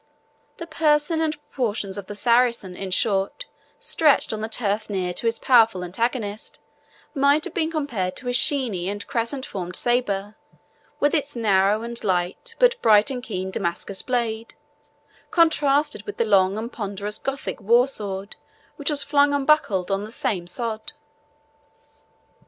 The 0.57 0.65
person 0.65 1.21
and 1.21 1.33
proportions 1.33 1.95
of 1.95 2.07
the 2.07 2.15
Saracen, 2.15 2.75
in 2.75 2.89
short, 2.89 3.45
stretched 3.79 4.33
on 4.33 4.41
the 4.41 4.49
turf 4.49 4.89
near 4.89 5.13
to 5.13 5.27
his 5.27 5.37
powerful 5.37 5.83
antagonist, 5.83 6.57
might 7.13 7.43
have 7.45 7.53
been 7.53 7.69
compared 7.69 8.15
to 8.15 8.25
his 8.25 8.35
sheeny 8.35 8.87
and 8.89 9.05
crescent 9.05 9.45
formed 9.45 9.75
sabre, 9.75 10.33
with 10.99 11.13
its 11.13 11.35
narrow 11.35 11.83
and 11.83 12.03
light 12.03 12.55
but 12.57 12.81
bright 12.81 13.11
and 13.11 13.21
keen 13.21 13.51
Damascus 13.51 14.01
blade, 14.01 14.55
contrasted 15.29 16.01
with 16.07 16.17
the 16.17 16.25
long 16.25 16.57
and 16.57 16.73
ponderous 16.73 17.19
Gothic 17.19 17.61
war 17.61 17.87
sword 17.87 18.37
which 18.77 18.89
was 18.89 19.03
flung 19.03 19.35
unbuckled 19.35 19.91
on 19.91 20.03
the 20.03 20.11
same 20.11 20.47
sod. 20.47 20.93